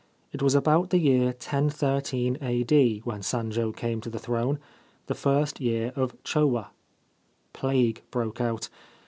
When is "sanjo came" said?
3.21-4.01